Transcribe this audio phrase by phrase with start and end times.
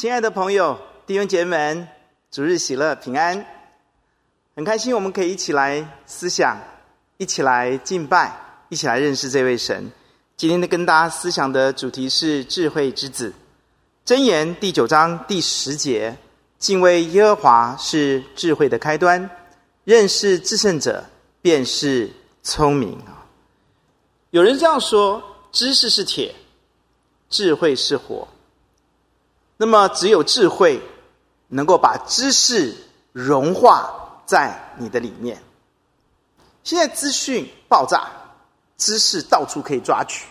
[0.00, 1.88] 亲爱的朋友、弟兄姐妹们，
[2.30, 3.44] 主日喜乐平安！
[4.56, 6.58] 很开心我们可以一起来思想，
[7.18, 8.34] 一起来敬拜，
[8.70, 9.92] 一起来认识这位神。
[10.38, 13.30] 今天的跟大家思想的主题是智慧之子。
[14.06, 16.16] 箴言第九章第十节：
[16.58, 19.28] 敬畏耶和华是智慧的开端，
[19.84, 21.04] 认识至圣者
[21.42, 22.10] 便是
[22.42, 23.28] 聪明啊！
[24.30, 25.22] 有人这样说：
[25.52, 26.34] 知识是铁，
[27.28, 28.26] 智慧是火。
[29.62, 30.80] 那么，只有智慧
[31.48, 32.74] 能够把知识
[33.12, 35.42] 融化在你的里面。
[36.64, 38.08] 现在资讯爆炸，
[38.78, 40.24] 知识到处可以抓取，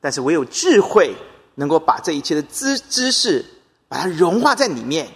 [0.00, 1.12] 但是唯有智慧
[1.56, 3.44] 能够把这一切的知知识
[3.88, 5.08] 把它融化在里面，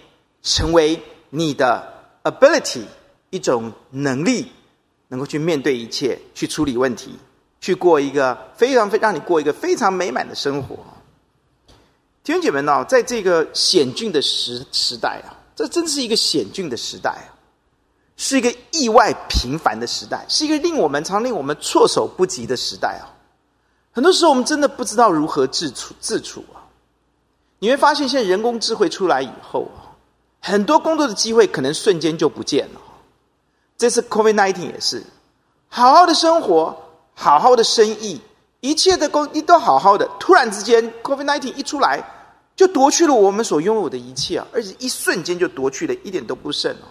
[0.43, 2.83] 成为你的 ability
[3.29, 4.51] 一种能力，
[5.07, 7.17] 能够去面对一切，去处理问题，
[7.61, 10.75] 去过一个非常非让你过一个非常美满的生活。
[12.25, 17.29] 弟兄姐妹们，在这个险峻的时时代啊，这真是一个险峻的时代啊，
[18.17, 23.13] 是一个意外频繁的时代，是一个令我们常令我们措手不及的时代啊。
[23.91, 26.65] 很多时候，我们真的不知道如何自处自处啊。
[27.59, 29.93] 你会发现，现在人工智慧出来以后啊，
[30.41, 32.81] 很多工作的机会可能瞬间就不见了。
[33.77, 35.03] 这次 COVID-19 也是，
[35.67, 36.75] 好好的生活，
[37.13, 38.19] 好好的生意，
[38.65, 42.03] 一切的工都好好的，突然之间 COVID-19 一出来。
[42.55, 44.47] 就夺去了我们所拥有的一切啊！
[44.53, 46.87] 而且一瞬间就夺去了，一点都不剩哦。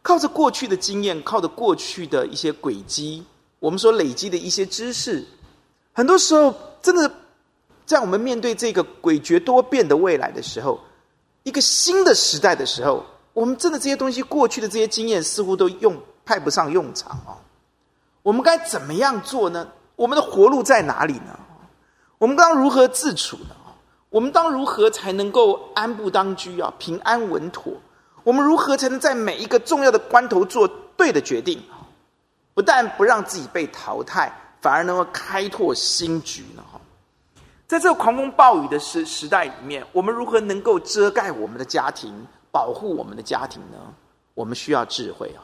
[0.00, 3.22] 靠着过去的经验，靠着过去的一些轨迹，
[3.58, 5.22] 我们所累积的一些知识，
[5.92, 7.12] 很多时候真的
[7.84, 10.80] 在我们面对这个诡谲多变的未来的时候，
[11.42, 13.04] 一个新的时代的时候，
[13.34, 17.36] 我们真的这些东西，过去的这些经验似乎都用派不上用场哦。
[18.22, 19.68] 我们该怎么样做呢？
[19.96, 21.38] 我们的活路在哪里呢？
[22.18, 23.54] 我们当如何自处呢？
[24.10, 26.72] 我们当如何才能够安步当居啊？
[26.78, 27.72] 平安稳妥。
[28.22, 31.62] 我们如何才能在每一个重要的关头做对的决定？
[32.54, 36.62] 不但不让自己被淘汰，反而能够开拓新局呢？
[36.72, 36.80] 哈，
[37.66, 42.14] 在这个狂风暴雨的时时代里面，我们如何能够遮盖我们的家庭，
[42.50, 43.78] 保护我们的家庭呢？
[44.34, 45.42] 我们需要智慧啊！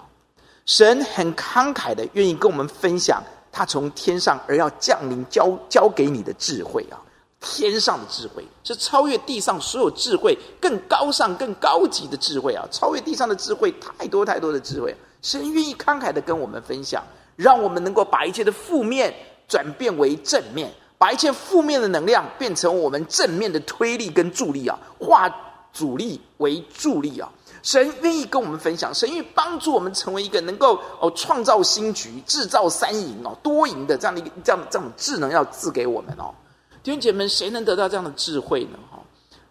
[0.67, 3.23] 神很慷慨的愿意跟我们分享
[3.53, 6.97] 他从天上而要降临交交给你的智慧啊！
[7.41, 12.67] 天上的智慧是超越地上所有智慧更高尚、更高级的智慧啊！
[12.71, 17.03] 超越地上的智慧太多太多的智慧，神愿意慷慨的跟我们分享，
[17.37, 19.15] 让我们能够把一切的负面
[19.49, 24.79] 转变为正面，把一切负面的能量变成我们正面的推力跟助力啊！
[24.99, 25.29] 化
[25.73, 27.31] 阻力为助力啊！
[27.63, 36.35] 神愿意跟我们分享，神愿意帮助我们成为一个能够哦创造新局、制造三赢哦多赢的这样的一个这样这种智能要赐给我们哦。
[36.83, 38.79] 弟兄姐妹们，谁能得到这样的智慧呢？
[38.91, 38.99] 哈，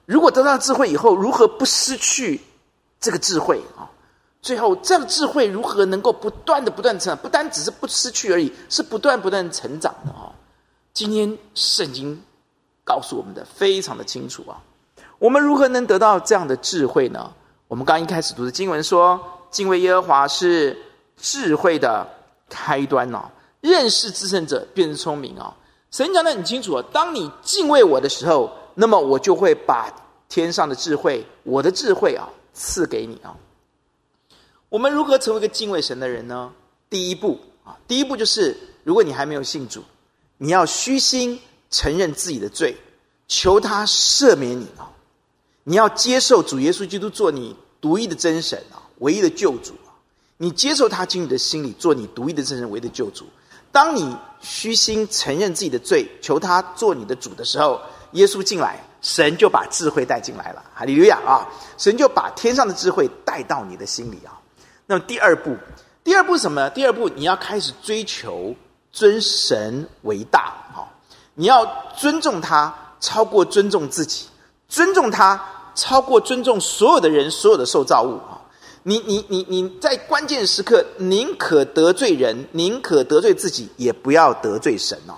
[0.05, 2.41] 如果得到智慧以后，如何不失去
[2.99, 3.89] 这个智慧啊？
[4.41, 7.17] 最后，这样智慧如何能够不断的、不断成长？
[7.17, 10.31] 不单只是不失去而已，是不断、不断成长的啊！
[10.93, 12.23] 今天圣经
[12.85, 14.63] 告诉我们的非常的清楚啊。
[15.19, 17.33] 我们如何能得到这样的智慧呢？
[17.69, 19.21] 我们刚一开始读的经文说
[19.51, 20.75] ：“敬畏耶和华是
[21.15, 22.03] 智慧的
[22.49, 23.29] 开端哦，
[23.61, 25.53] 认识至圣者便是聪明哦。”
[25.91, 29.87] 神讲得很清楚啊，当你敬畏我的时候，那么我就会把
[30.27, 33.37] 天上的智慧，我的智慧啊，赐给你啊。
[34.69, 36.51] 我们如何成为一个敬畏神的人呢？
[36.89, 39.83] 第一步啊，第一步就是，如果你还没有信主，
[40.39, 42.75] 你要虚心承认自己的罪，
[43.27, 44.89] 求他赦免你啊。
[45.69, 49.93] 你要接受主耶稣基督做你独一的真神啊，唯一的救主啊。
[50.37, 53.27] 你接受他进你的心里，做你独一的真神，唯一的救主。
[53.71, 57.79] 当你虚心承认自己的罪，求他做你的主的时候，
[58.13, 60.63] 耶稣进来，神就把智慧带进来了。
[60.73, 61.47] 哈利路亚啊！
[61.77, 64.33] 神就把天上的智慧带到你的心里啊。
[64.87, 65.55] 那么第二步，
[66.03, 66.67] 第二步什么？
[66.71, 68.55] 第二步你要开始追求
[68.91, 70.89] 尊神为大啊！
[71.35, 71.63] 你要
[71.95, 74.25] 尊重他，超过尊重自己；
[74.67, 75.39] 尊重他，
[75.79, 78.35] 超过尊重所有的人、所有的受造物啊！
[78.83, 85.15] 你你你你在关键时刻宁可得罪人，宁可得罪自己，也不要得罪神哦。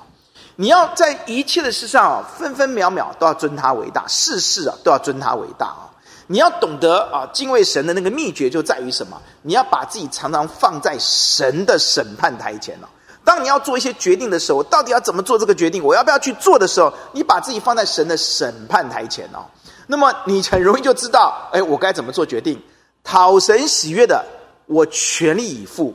[0.58, 5.90] 你要在一切的事上啊，分分秒秒都要尊他为大，事事啊都要尊他为大啊。
[6.28, 9.20] 你要懂得啊，敬畏神的那个秘诀就在于什么？
[9.42, 12.88] 你要把自己常常放在神的审判台前哦。
[13.24, 15.84] 当你要做一些决定的时候，到底要怎么做这个决定？
[15.84, 19.46] 我要不要去做的时候，你把自己放在神的审判台前哦。
[19.88, 22.62] 那么你很容易就知道，哎，我该怎么做决定？
[23.04, 24.24] 讨神喜悦的，
[24.68, 25.94] 我全力以赴；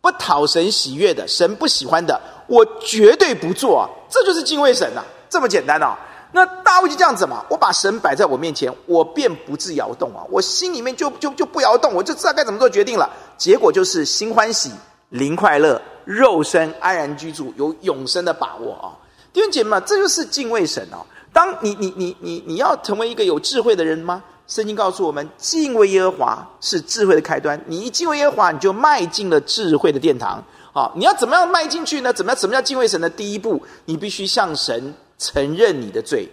[0.00, 3.88] 不讨神喜悦的，神不喜欢的，我绝对不做。
[4.08, 5.96] 这就是敬畏神呐，这么简单呐。
[6.32, 13.08] 那大卫就这样子嘛，我把神摆在我面前，我便不自摇动啊，我心里面就就就不摇动，我就知道该怎么做决定了。
[13.38, 14.70] 结果就是心欢喜，
[15.10, 18.92] 灵快乐，肉身安然居住，有永生的把握啊。
[19.32, 21.04] 弟兄姐妹们，这就是敬畏神哦。
[21.36, 24.24] 当你你你你你要成为一个有智慧的人吗？
[24.46, 27.62] 圣经告诉我们，敬畏耶和华是智慧的开端。
[27.66, 30.42] 你一敬畏耶和华，你就迈进了智慧的殿堂。
[30.72, 32.10] 好，你要怎么样迈进去呢？
[32.10, 32.40] 怎么样？
[32.40, 33.62] 怎么叫敬畏神的第一步？
[33.84, 36.26] 你必须向神承认你的罪，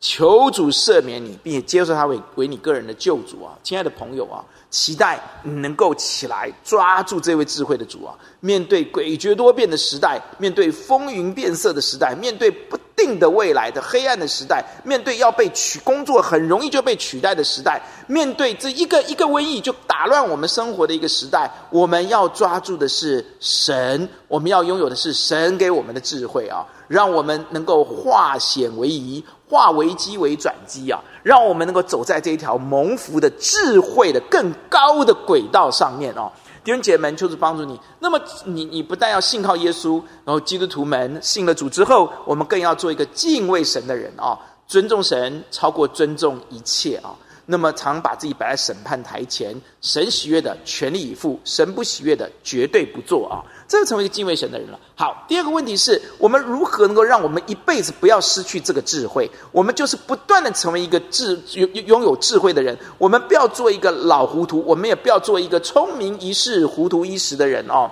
[0.00, 3.58] 求主赦免你，并且接受他为为你个人的救主啊！
[3.64, 4.38] 亲爱的朋友啊！
[4.70, 8.14] 期待你能够起来抓住这位智慧的主啊！
[8.38, 26.64] 面对诡谲多变的时代，面对风云变色的时代，面对不定的未来的黑暗的时代，面对要被取工作很容易就被取代的时代，面对这一个一个瘟疫就打乱我们生活的一个时代，我们要抓住的是神，我们要拥有的是神给我们的智慧啊！
[26.86, 29.24] 让我们能够化险为夷。
[29.46, 36.32] 化危机为转机啊，让我们能够走在这一条蒙福的智慧的更高的轨道上面哦。
[36.64, 37.78] 弟兄姐妹们，就是帮助你。
[38.00, 47.14] 那么你你不但要信靠耶稣，然后基督徒们信了主之后，我们更要做一个敬畏神的人啊，尊重神超过尊重一切啊。
[47.44, 53.44] 那么常把自己摆在审判台前，神喜悦的全力以赴，神不喜悦的绝对不做啊。
[53.66, 54.78] 这就成为一个敬畏神的人了。
[54.94, 59.30] 好，第二个问题是我们如何能够让我们一辈子不要失去这个智慧？
[59.52, 62.78] 我们就是不断的成为一个智拥拥有智慧的人。
[62.98, 67.90] 我们不要做一个老糊涂，我们也不要做一个聪明一世、糊涂一时的人哦。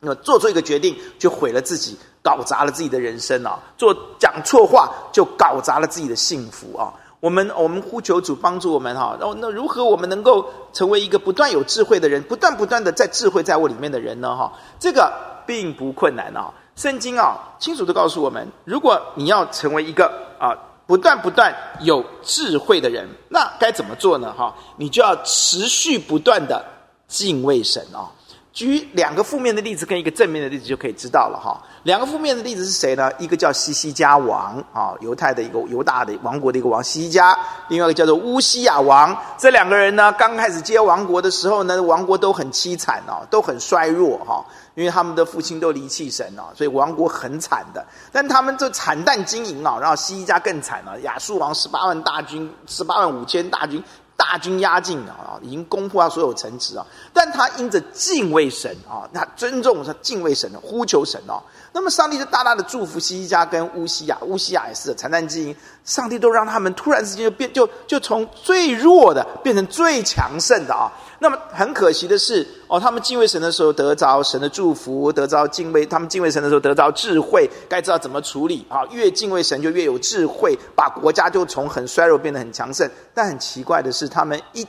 [0.00, 3.58] 那么做出一个决定就毁了自己，搞砸了自己的人生啊！
[3.78, 6.92] 做讲错话就搞砸了自己的幸福啊！
[7.24, 10.44] 我们我们呼求主帮助我们哈，然后那如何我们能够
[10.74, 14.36] 成为一个不断有智慧的人，不断不断的在智慧在我里面的人呢？
[14.36, 15.10] 哈，这个
[15.46, 16.52] 并不困难啊。
[16.76, 20.52] 圣经啊清楚地告诉我们，如果你要成为一个啊
[20.86, 24.30] 不断不断有智慧的人，那该怎么做呢？
[24.36, 26.62] 哈，你就要持续不断的
[27.08, 28.12] 敬畏神啊。
[28.54, 31.60] 举两个负面的例子跟一个正面的例子就可以知道了哈。
[31.82, 33.10] 两个负面的例子是谁呢？
[33.18, 37.36] 一个叫西西家王啊，犹太的一个犹大的王国的一个王西西家；
[37.68, 39.14] 另外一个叫做乌西亚王。
[39.36, 44.46] 这两个人呢，刚开始接王国的时候呢，王国都很凄惨哦，都很衰弱哈，
[44.76, 47.84] 因为他们的父亲都离弃神哦，所以王国很惨的。
[48.12, 53.82] 但他们这惨淡经营啊，然后西西家更惨了，亚述王十八万大军，十八万五千大军。
[54.16, 70.90] 大军压境啊，已经攻破他所有城池啊，但他因着敬畏神啊，他尊重他敬畏神的呼求神哦，那么上帝就大大的祝福西西家跟乌西亚，乌西亚也是惨淡经营，上帝都让他们突然之间就变就就从最弱的变成最强盛的啊。
[71.18, 78.84] 那么很可惜的是，哦，他们敬畏神的时候得着神的祝福，得着敬畏；他们敬畏神的时候得着智慧，该知道怎么处理啊。
[78.90, 82.90] 越敬畏神就越有智慧，把国家就从很衰弱变得很强盛。
[83.14, 84.66] 但很奇怪的是，他们一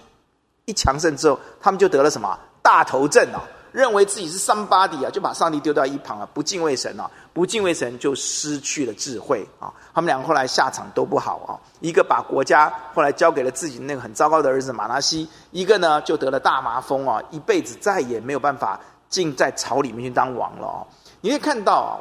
[0.66, 3.44] 一强盛之后，他们就得了什么大头症啊。
[3.72, 9.68] 认为自己是 somebody 啊，就把上帝丢到一旁了，不敬畏神啊，不敬畏神就失去了智慧啊。
[9.94, 18.80] 他们两个后来下场都不好啊，一个把国家后来交给了自己那个很糟糕的儿子马拿西，一个呢就得了大麻风啊，一辈子再也没有办法
[19.10, 20.80] 进在朝里面去当王了啊。
[21.20, 21.94] 你会看到啊，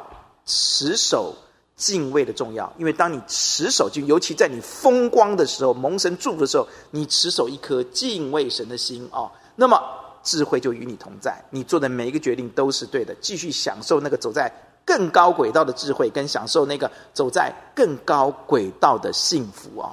[0.45, 1.35] 持守
[1.75, 9.77] 敬畏的重要，因为当你持守，就尤其在你风光的时候，蒙神祝福的时候，你持守一颗敬畏神的心啊，那么。
[10.25, 13.15] 智慧就与你同在，你做的每一个决定都是对的。
[13.21, 14.51] 继续享受那个走在
[14.85, 19.91] 更高轨道的智慧，跟享受那个走在更高轨道的幸福啊！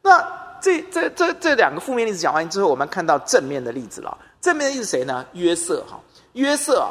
[0.00, 0.24] 那
[0.60, 4.16] 这这这这两个负面例子讲完之后，我们看到正面的例子了。
[4.40, 5.26] 正面的例子谁呢？
[5.32, 5.98] 约瑟哈，
[6.34, 6.88] 约瑟，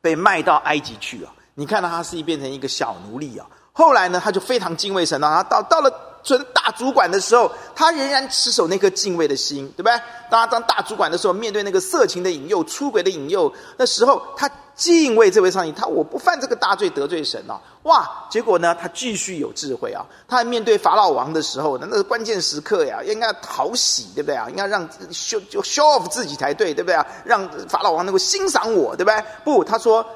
[0.00, 1.32] 被卖到埃及去啊。
[1.54, 3.46] 你看到他是一变成一个小奴隶啊。
[3.72, 6.04] 后来呢，他就非常敬畏神啊，到到了。
[6.20, 9.92] 做大主管的时候，他仍然持守那颗敬畏的心，对不对？
[10.28, 17.60] 当他当大主管的时候，面对那个色情的引诱、出轨的引诱，那时候他敬畏这位上帝，他我不犯这个大罪得罪神了！
[17.82, 18.08] 哇！
[18.30, 20.06] 结果呢，他继续有智慧啊！
[20.28, 24.46] 他面对法老王的时候，那那个关键时刻呀，应该讨喜，对不对啊？
[24.48, 27.04] 应该让 show 就 show off 自己才对，对不对啊？
[27.24, 29.24] 让法老王能够欣赏我，对不对？
[29.44, 30.06] 不，他说。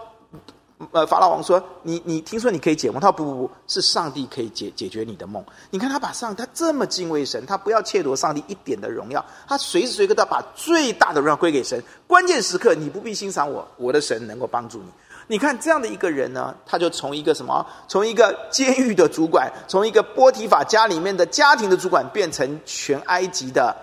[0.91, 5.45] 呃，法老王说：“你你听说你可以解梦？”他说：“不不不，是上帝可以解解决你的梦。
[5.71, 11.83] 你看他把上他这么敬畏神，他不要窃夺上帝一点的荣耀，他随时随刻都要把最大的荣耀归给神。
[12.07, 14.87] 关键时刻你不必欣赏我，我的神能够帮助你。
[15.29, 23.75] 你看这样的一个人呢，他就从一个什么，从一个监狱的主管，从一个波提法家里面的家庭的主管，变成全埃及的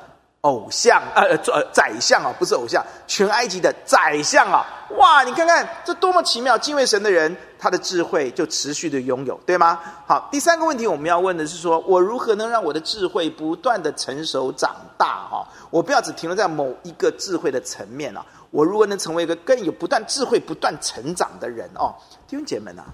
[0.41, 4.65] 偶像，呃呃，宰相啊，不是偶像，全埃及的宰相啊！
[4.97, 6.57] 哇，你看看这多么奇妙！
[6.57, 9.79] 敬畏神的人，他的智慧就持续的拥有，对吗？
[10.07, 15.27] 好，第三个问题我们要问的是说，我如何能让我的智慧不断的成熟长大？
[15.29, 18.25] 哈，我不要只停留在某一个智慧的层面啊！
[18.49, 21.69] 我如何能成为一个更有不断智慧、不断成长的人？
[21.75, 21.93] 哦，
[22.27, 22.85] 弟兄姐妹们啊，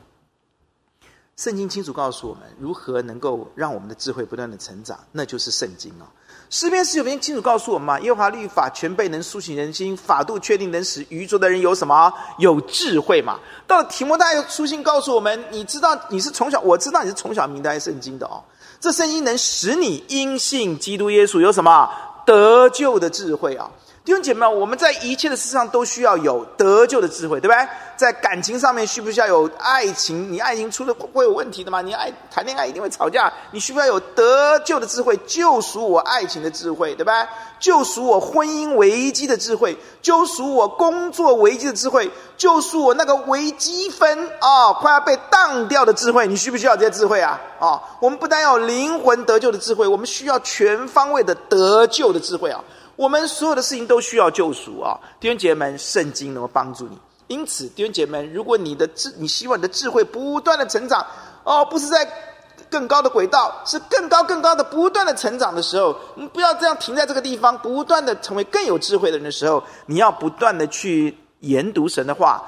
[1.37, 6.09] 圣经清楚告诉我们，如何能够让我们的智慧不断的成长，那就是圣经啊。
[6.57, 12.09] 诗篇十九篇清楚告诉我们嘛，耶和华律法全备，能苏醒人心；法度确定，能使愚拙的人有什么？
[12.38, 13.38] 有智慧嘛。
[13.67, 18.41] 到了提摩太书信告诉我们，你知道你是从小，我知道你是从小明白圣经的哦。
[18.79, 21.89] 这圣经能使你因信基督耶稣有什么
[22.25, 23.69] 得救的智慧啊？
[24.05, 27.67] 弟兄姐妹，我们在一切的事上都需要有得救的智慧，对不对？
[27.97, 30.31] 在感情上面，需不需要有爱情？
[30.31, 31.81] 你爱情出了会有问题的吗？
[31.81, 37.27] 你爱谈恋爱一定会吵架，你需不需要有得救的智慧，救赎我爱情的智慧，对吧？
[37.59, 47.41] 救赎我婚姻危机的智慧，救赎我工作危机的智慧，救赎我那个微积分啊、快要被当掉的智慧，你需不需要这些智慧啊？
[47.59, 52.63] 啊、我们不但要灵魂得救的智慧，我们需要全方位的得救的智慧啊。
[52.95, 54.97] 我们所有的事情都需要救赎啊！
[55.19, 56.97] 弟兄姐妹们，圣经能够帮助你。
[57.27, 61.05] 因此，弟兄姐妹们，如果你的智，你希望你的智慧不断的成长，
[61.43, 62.07] 哦，不是在
[62.69, 72.43] 更高的轨道，是更高更高的不断的成长的时候，你不要这样停在这个地方，不断的成为更有智慧的人的时候，你要不断的去研读神的话，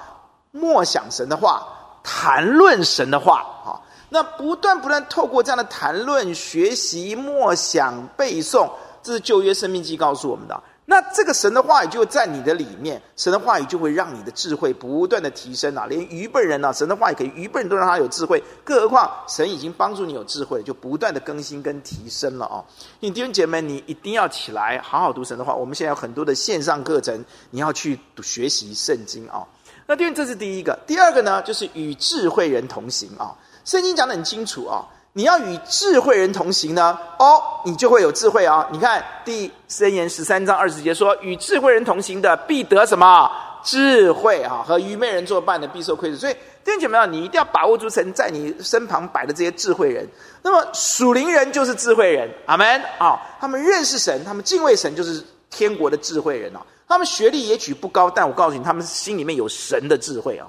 [0.52, 1.68] 默想神的话，
[2.04, 3.82] 谈论神的话啊！
[4.10, 8.70] 那不断不断透过这样的谈论、学习、默想、背诵。
[9.08, 10.64] 这是旧约生命记告诉我们的。
[10.84, 15.86] 那这个神的话语就在你的里面，神的话语就会让你的智慧不断的提升啊！
[15.86, 22.60] 连愚笨人啊，神的话语可以愚笨人都让他有智慧，更何况神已经帮助你有智慧，就不断的更新跟提升了啊！
[23.00, 25.56] 你弟兄姐妹，你一定要起来好好读神的话。
[25.56, 29.48] 我们现在有很多的线上课程，你要去读学习圣经啊。
[29.86, 33.34] 那弟兄，这是第一个，第二个呢，就是与智慧人同行啊。
[33.64, 34.84] 圣经讲得很清楚啊。
[35.18, 43.28] 你要与智慧人同行呢，哦，你就会有智慧啊、你看第三言十三章二十节说：“与智慧人同行的，必得什么
[43.64, 44.64] 智慧啊？
[44.64, 46.34] 和愚昧人作伴的，必受亏损。”所以
[46.64, 50.08] 弟兄姐妹，你一定要把握住神在你身旁摆的这些智慧人。
[50.44, 53.20] 那么属灵人就是智慧人，阿门啊！
[53.40, 56.62] 他们认识神，他们敬畏神，就是天国的智慧人啊！
[56.88, 60.46] 他们学历也许不高，但我告诉你，他们心里面有神的智慧啊！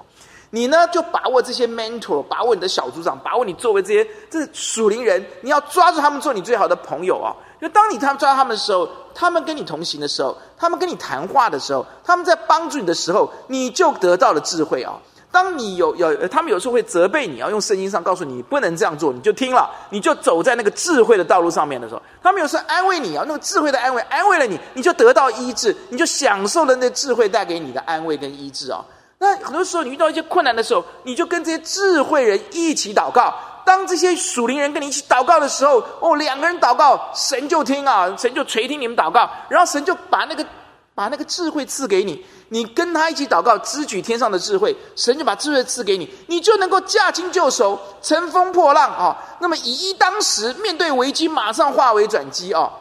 [0.51, 7.35] 你呢，就把握这些 mentor，把握你的小组长，把握你作为这些这属灵人，你要抓住他们做你最好的朋友啊！
[7.61, 14.97] 就当你他们抓他们的时候，他们跟你同行的时候，他们跟你谈话的时候，他们在帮助你的时候，你就得到了智慧啊！
[15.31, 28.83] 当你有有他们有时候会责备你，要用圣经上告诉你，你不能这样做，你就听了，你就走在那个智慧的道路上面的时候，他们有时候安慰你啊，那个智慧的安慰，安慰了你，你就得到医治，你就享受了那智慧带给你的安慰跟医治啊！
[29.19, 33.33] 那很多时候，你遇到一些困难的时候，你就跟这些智慧人一起祷告。
[33.65, 40.43] 当这些属灵人跟你一起祷告的时候，哦，两个人祷告，神就听啊，神就垂听你们祷告，然后神就把那个
[40.95, 42.25] 把那个智慧赐给你。
[42.47, 49.15] 你跟他一起祷告，支取天上的智慧，神就把智慧赐给你，你就能够驾轻就熟，乘风破浪啊。
[49.39, 52.71] 那么以一当十，面对危机马上化为转机啊。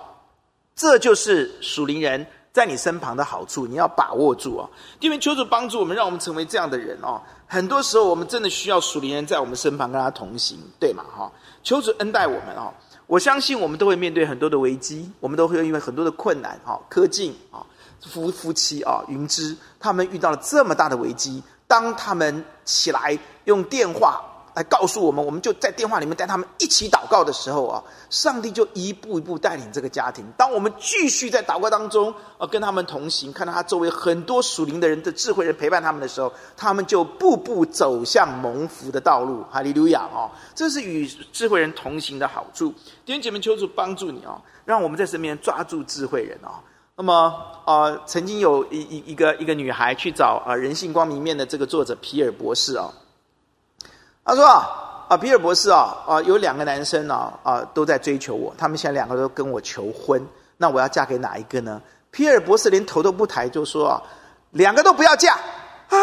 [0.75, 2.27] 这就是属灵人。
[2.53, 4.69] 在你身旁的好处，你要把握住啊！
[5.01, 7.21] 因为求主帮助我们，让我们成为这样的人哦。
[7.47, 11.05] 很多时候，我们真的需要属灵人在我们身旁，跟他同行，对吗？
[11.17, 11.31] 哈！
[11.63, 12.73] 求主恩待我们哦。
[13.07, 17.65] 我相信我们都会面对很多的危机，我们都会因为很多的困难，哈，科技啊，
[18.07, 24.23] 夫夫妻啊，云芝他们遇到了这么大的危机，当他们起来用电话。
[24.59, 30.25] 来告诉我们，我们就在电话里面带他们一起祷告的时候啊，上帝就一步一步带领这个家庭。
[30.37, 39.45] 当我们继续在祷告当中啊，跟他们同行，看到他周围很多属灵的人的智慧人陪伴他们的时候，他们就步步走向蒙福的道路。
[39.49, 40.27] 哈利路亚啊！
[40.57, 42.75] 这是与智慧人同行的好处。
[43.07, 46.59] 弟兄姐妹，求主帮助你啊，让我们在身边抓住智慧人啊。
[46.97, 47.33] 那么
[47.65, 52.91] 啊、曾经有一一一个一个女孩去找啊《人性光明面》的这个作者皮尔博士啊。
[54.29, 54.69] 他说啊
[55.09, 60.23] 啊，皮尔博士啊啊，有两个男生啊啊都在追求我，他们现在两个都跟我求婚，
[60.59, 61.81] 那我要嫁给哪一个呢？
[62.11, 64.03] 皮尔博士连头都不抬就说啊，
[64.51, 65.97] 两个都不要嫁啊！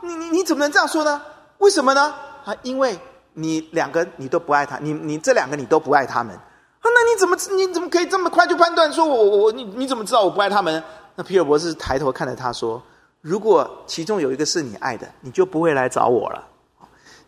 [0.00, 1.22] 你你你怎么能这样说呢？
[1.58, 2.12] 为什么呢？
[2.44, 2.98] 啊，因为
[3.34, 6.42] 你两个你都不爱他，你你这两个你都不爱他们啊？
[6.82, 10.82] 那你怎么你怎么可以这么快就判断说我我我你你怎么知道我不爱他们？
[11.14, 12.82] 那皮尔博士抬头看着他说，
[13.20, 16.48] 如果其中有一个是你爱的，你就不会来找我了。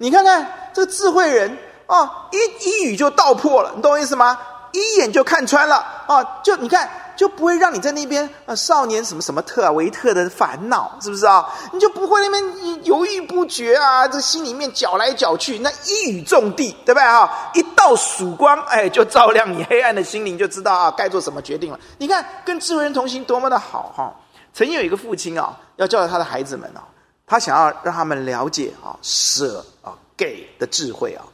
[0.02, 0.44] 你看看
[0.74, 1.56] 这个智慧人
[1.86, 4.36] 啊，一一语就道破了，你懂我意思吗？
[4.72, 5.76] 一眼就看穿了
[6.08, 6.40] 啊！
[6.42, 11.48] 就你看，就不会让你在那边啊，少年什么什么特，维特的烦恼，是不是啊？
[11.72, 17.30] 你就不会那边犹豫不决啊，这心里面搅来搅去，那一语中的，对不对啊？
[17.54, 21.78] 一道曙光，哎，就照亮你黑暗的心灵，就知道啊，该做什么决定了。
[21.98, 24.12] 你看，跟智慧人同行多么的好哈！
[24.52, 26.82] 曾经有一个父亲啊，要教导他的孩子们啊，
[27.26, 31.24] 他想要让他们了解啊，舍啊，给的智慧啊。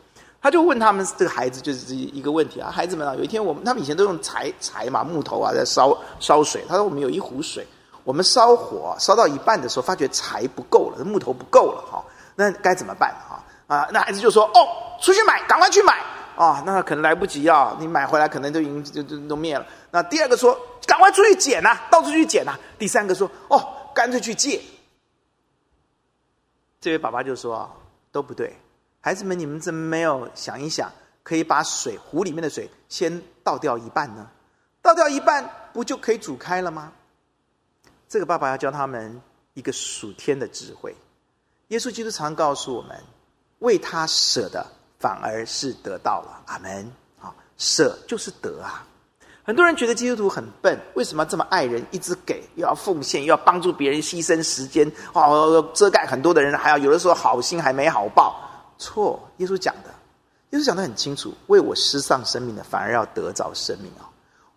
[0.41, 6.65] 他就问他们这个孩子就是一个问题啊，孩子们啊，有一天我们他们以前都用柴柴嘛木头啊在烧烧水。
[6.69, 7.67] 他说我们有一壶水，
[8.05, 12.05] 我们烧火烧到一半的时候，发觉柴不够了，木头不够了哈，
[12.37, 13.43] 那该怎么办哈？
[13.67, 14.69] 啊，那孩子就说哦，
[15.03, 15.99] 出去买，赶快去买
[16.37, 19.67] 啊，那可能来不及啊，你买回来可能都已经就就都灭了。
[19.91, 22.57] 那第二个说赶快出去捡呐，到处去捡呐。
[22.79, 23.61] 第三个说哦，
[23.93, 24.63] 干脆去借。
[26.81, 27.71] 这位爸爸就说
[28.13, 28.57] 都不对。
[29.01, 30.93] 孩子们，你们怎么没有想一想，
[31.23, 34.29] 可以把水壶里面的水先倒掉一半呢？
[34.83, 36.93] 倒掉一半，不就可以煮开了吗？
[38.09, 39.21] 这个爸爸要教他们
[39.55, 40.95] 一个属天的智慧。
[41.69, 43.03] 耶稣基督常告诉我们，
[43.59, 44.67] 为他舍的
[44.99, 46.43] 反而是得到了。
[46.47, 46.91] 阿门。
[47.19, 48.87] 好，舍就是得啊。
[49.49, 58.39] 很多人觉得基督徒很笨，为什么这么爱人，一直给，又要奉献，又要帮助别人，牺牲时间，哦，遮盖很多的人，还要有的时候好心还没好报。
[58.77, 59.89] 错，耶稣讲的，
[60.51, 64.05] 耶稣讲的很清楚，为我失丧生命的，反而要得着生命啊！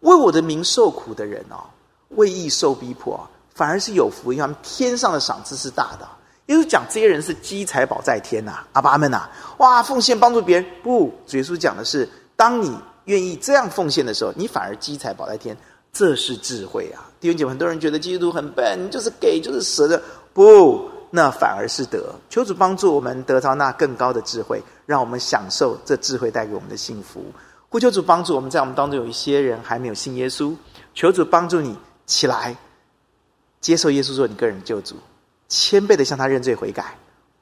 [0.02, 1.64] 为我的名受苦的人哦，
[2.10, 3.18] 为义受逼迫，
[3.56, 6.06] 反而是有福，因为他们天上的赏赐是大的。
[6.48, 9.30] 耶稣讲这些人是积财宝在天呐，阿爸们呐，
[9.60, 15.56] 哇，奉献帮助别人，不，耶稣讲的是，当你愿意这样奉献的时候，你反而积财宝在天，
[15.92, 17.10] 这是智慧啊！
[17.20, 20.02] 弟兄姐妹，很多人觉得基督徒很笨，就是给，就是舍的，
[20.34, 20.90] 不。
[21.14, 27.22] 那反而是得，求主帮助我们得到那更高的智慧，让我们享受这智慧带给我们的幸福。
[27.68, 30.56] 呼求主帮助我们，在我们当中有一些人还没有信耶稣，
[30.94, 32.56] 求主帮助你起来，
[33.60, 34.96] 接受耶稣做你个人救主，
[35.50, 36.98] 谦卑的向他认罪悔改，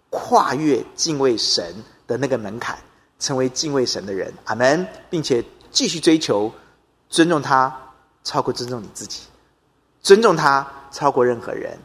[0.10, 1.76] 跨越敬畏神
[2.08, 2.76] 的那个门槛，
[3.20, 4.34] 成为敬畏神的人。
[4.46, 6.52] 阿门，并且继续追求
[7.10, 7.76] 尊重他，
[8.24, 9.22] 超过尊重你自己，
[10.02, 11.78] 尊重他超过任何人，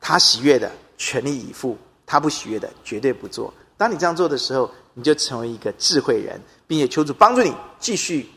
[0.00, 0.70] 他喜悦的。
[0.98, 3.52] 全力以赴，他不喜悦的绝对不做。
[3.76, 8.30] 当你这样做的时候，你就成为一个智慧人，并且求主帮助你继续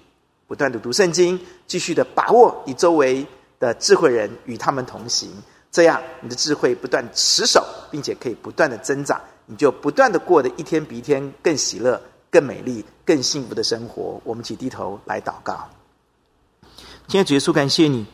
[0.48, 3.24] 不断的读圣经，继续的把握你周围
[3.60, 5.32] 的智慧人与他们同行。
[5.72, 12.02] 这样，你的智慧不断持守，并且可以不断的增长，你就不断的过得一天比一天更喜乐、
[12.36, 14.20] 更美丽、更幸福的生活。
[14.26, 15.70] 我们一起低头来祷告。
[17.08, 18.06] 今天主耶稣，感谢你，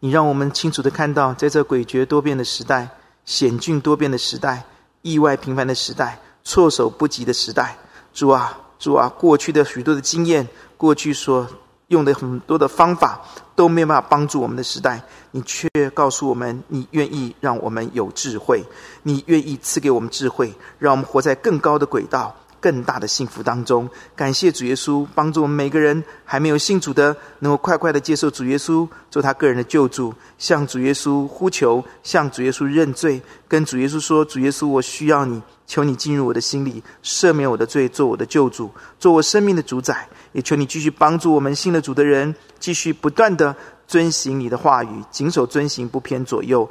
[0.00, 2.88] 你让我们清楚的看到，在这诡谲多变的时代。
[3.26, 4.64] 险峻多变的时代，
[5.02, 7.76] 意外频繁的时代，措手不及的时代，
[8.14, 11.46] 主啊，主啊，过去的许多的经验，过去所
[11.88, 13.20] 用的很多的方法，
[13.56, 18.64] 都没有办法帮助我们的时代，你却告诉我们，你愿意让我们有智慧，
[19.02, 22.34] 你愿意赐给我们智慧，让我们活在更高的轨道。
[22.60, 40.08] 更大的幸福当中，感谢主耶稣帮助我们每个人还没有信主的，能够快快的接受主耶稣做他个人的救主，向主耶稣呼求，向主耶稣认罪，跟主耶稣说：“主耶稣，我需要你，求你进入我的心里，赦免我的罪，做我的救主，做我生命的主宰。
[40.32, 43.54] 也求你继续帮助我们信了主的人，继续不断的
[43.86, 46.68] 遵行你的话语，谨守遵行，不偏左右。”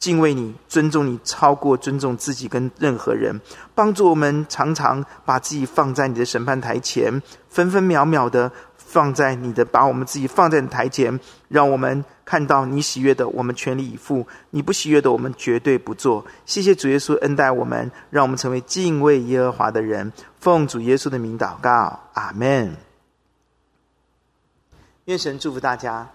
[0.00, 3.38] 敬畏你，尊重你，超过尊重自己跟任何人。
[3.74, 16.24] 帮助我们常常把自己放在你的审判台前，分分秒秒的放在你的，把我们自己放在你台前，让我们看到你喜悦的，我们全力以赴；你不喜悦的，我们绝对不做。
[16.46, 20.10] 谢谢主耶稣恩待我们，让我们成为敬畏耶和华的人。
[20.38, 22.74] 奉主耶稣的名祷告，阿门。
[25.04, 26.08] 愿神祝福大家。